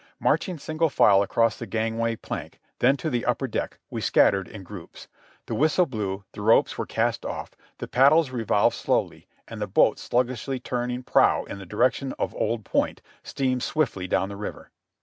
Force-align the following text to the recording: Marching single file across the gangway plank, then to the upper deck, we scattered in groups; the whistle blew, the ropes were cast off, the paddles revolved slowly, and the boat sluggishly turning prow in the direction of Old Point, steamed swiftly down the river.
Marching 0.19 0.57
single 0.57 0.89
file 0.89 1.21
across 1.21 1.55
the 1.57 1.67
gangway 1.67 2.15
plank, 2.15 2.59
then 2.79 2.97
to 2.97 3.07
the 3.07 3.23
upper 3.23 3.47
deck, 3.47 3.77
we 3.91 4.01
scattered 4.01 4.47
in 4.47 4.63
groups; 4.63 5.07
the 5.45 5.53
whistle 5.53 5.85
blew, 5.85 6.23
the 6.31 6.41
ropes 6.41 6.75
were 6.75 6.87
cast 6.87 7.23
off, 7.23 7.51
the 7.77 7.87
paddles 7.87 8.31
revolved 8.31 8.75
slowly, 8.75 9.27
and 9.47 9.61
the 9.61 9.67
boat 9.67 9.99
sluggishly 9.99 10.59
turning 10.59 11.03
prow 11.03 11.43
in 11.43 11.59
the 11.59 11.67
direction 11.67 12.15
of 12.17 12.33
Old 12.33 12.65
Point, 12.65 13.03
steamed 13.21 13.61
swiftly 13.61 14.07
down 14.07 14.27
the 14.29 14.35
river. 14.37 14.71